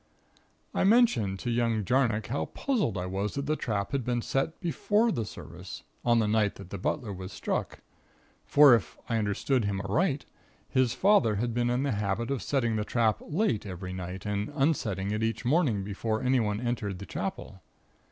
"I 0.73 0.83
mentioned 0.83 1.37
to 1.41 1.51
young 1.51 1.85
Jarnock 1.85 2.25
how 2.25 2.45
puzzled 2.45 2.97
I 2.97 3.05
was 3.05 3.35
that 3.35 3.45
the 3.45 3.55
trap 3.55 3.91
had 3.91 4.03
been 4.03 4.23
set 4.23 4.59
before 4.59 5.11
the 5.11 5.25
service, 5.25 5.83
on 6.03 6.17
the 6.17 6.27
night 6.27 6.55
that 6.55 6.71
the 6.71 6.79
butler 6.79 7.13
was 7.13 7.31
struck; 7.31 7.81
for, 8.43 8.73
if 8.73 8.97
I 9.07 9.17
understood 9.19 9.65
him 9.65 9.79
aright, 9.79 10.25
his 10.67 10.95
father 10.95 11.35
had 11.35 11.53
been 11.53 11.69
in 11.69 11.83
the 11.83 11.91
habit 11.91 12.31
of 12.31 12.41
setting 12.41 12.77
the 12.77 12.83
trap 12.83 13.21
late 13.21 13.63
every 13.63 13.93
night 13.93 14.25
and 14.25 14.49
unsetting 14.55 15.11
it 15.11 15.21
each 15.21 15.45
morning 15.45 15.83
before 15.83 16.23
anyone 16.23 16.59
entered 16.59 16.97
the 16.97 17.05
Chapel. 17.05 17.61